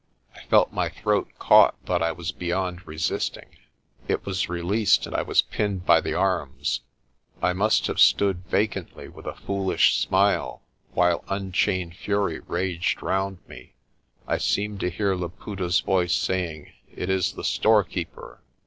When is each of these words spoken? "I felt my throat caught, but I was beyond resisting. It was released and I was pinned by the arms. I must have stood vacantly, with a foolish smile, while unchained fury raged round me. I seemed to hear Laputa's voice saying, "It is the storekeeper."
"I 0.35 0.41
felt 0.45 0.73
my 0.73 0.89
throat 0.89 1.29
caught, 1.37 1.75
but 1.85 2.01
I 2.01 2.11
was 2.11 2.31
beyond 2.31 2.87
resisting. 2.87 3.49
It 4.07 4.25
was 4.25 4.49
released 4.49 5.05
and 5.05 5.15
I 5.15 5.21
was 5.21 5.43
pinned 5.43 5.85
by 5.85 6.01
the 6.01 6.15
arms. 6.15 6.81
I 7.39 7.53
must 7.53 7.85
have 7.85 7.99
stood 7.99 8.37
vacantly, 8.47 9.07
with 9.09 9.27
a 9.27 9.35
foolish 9.35 9.95
smile, 9.97 10.63
while 10.95 11.23
unchained 11.29 11.95
fury 11.95 12.39
raged 12.39 13.03
round 13.03 13.47
me. 13.47 13.75
I 14.27 14.39
seemed 14.39 14.79
to 14.79 14.89
hear 14.89 15.13
Laputa's 15.13 15.81
voice 15.81 16.15
saying, 16.15 16.71
"It 16.91 17.11
is 17.11 17.33
the 17.33 17.43
storekeeper." 17.43 18.41